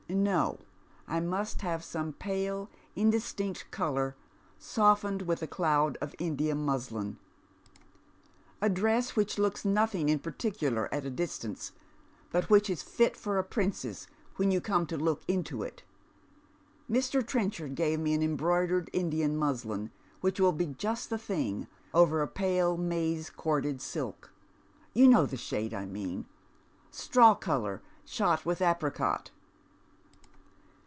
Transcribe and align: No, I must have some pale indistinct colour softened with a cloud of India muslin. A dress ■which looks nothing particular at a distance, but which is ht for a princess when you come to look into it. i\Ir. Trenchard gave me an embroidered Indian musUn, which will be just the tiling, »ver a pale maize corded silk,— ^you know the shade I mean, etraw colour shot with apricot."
No, 0.13 0.59
I 1.07 1.21
must 1.21 1.61
have 1.61 1.83
some 1.85 2.11
pale 2.11 2.69
indistinct 2.97 3.71
colour 3.71 4.17
softened 4.59 5.21
with 5.21 5.41
a 5.41 5.47
cloud 5.47 5.97
of 6.01 6.13
India 6.19 6.53
muslin. 6.53 7.17
A 8.61 8.69
dress 8.69 9.13
■which 9.13 9.37
looks 9.37 9.63
nothing 9.63 10.19
particular 10.19 10.93
at 10.93 11.05
a 11.05 11.09
distance, 11.09 11.71
but 12.29 12.49
which 12.49 12.69
is 12.69 12.83
ht 12.83 13.15
for 13.15 13.37
a 13.37 13.43
princess 13.43 14.07
when 14.35 14.51
you 14.51 14.59
come 14.59 14.85
to 14.87 14.97
look 14.97 15.23
into 15.29 15.63
it. 15.63 15.83
i\Ir. 16.93 17.21
Trenchard 17.21 17.75
gave 17.75 17.97
me 18.01 18.13
an 18.13 18.21
embroidered 18.21 18.89
Indian 18.91 19.37
musUn, 19.37 19.91
which 20.19 20.41
will 20.41 20.51
be 20.51 20.65
just 20.67 21.09
the 21.09 21.17
tiling, 21.17 21.67
»ver 21.95 22.21
a 22.21 22.27
pale 22.27 22.75
maize 22.77 23.29
corded 23.29 23.79
silk,— 23.81 24.33
^you 24.95 25.07
know 25.07 25.25
the 25.25 25.37
shade 25.37 25.73
I 25.73 25.85
mean, 25.85 26.25
etraw 26.91 27.39
colour 27.39 27.81
shot 28.03 28.45
with 28.45 28.61
apricot." 28.61 29.31